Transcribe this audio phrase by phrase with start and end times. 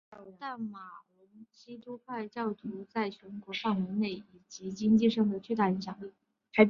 [0.39, 0.79] 但马
[1.19, 1.99] 龙派基督
[2.31, 6.11] 教徒获得了在全国范围内以及经济上的巨大影响力。